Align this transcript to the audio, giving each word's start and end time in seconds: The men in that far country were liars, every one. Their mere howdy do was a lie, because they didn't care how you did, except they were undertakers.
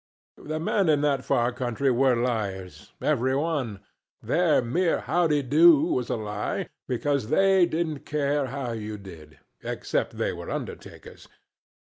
The 0.43 0.59
men 0.59 0.89
in 0.89 1.01
that 1.01 1.23
far 1.23 1.51
country 1.53 1.91
were 1.91 2.15
liars, 2.15 2.91
every 3.03 3.35
one. 3.35 3.81
Their 4.23 4.59
mere 4.59 5.01
howdy 5.01 5.43
do 5.43 5.83
was 5.83 6.09
a 6.09 6.15
lie, 6.15 6.69
because 6.87 7.27
they 7.29 7.67
didn't 7.67 7.99
care 7.99 8.47
how 8.47 8.71
you 8.71 8.97
did, 8.97 9.37
except 9.61 10.17
they 10.17 10.33
were 10.33 10.49
undertakers. 10.49 11.27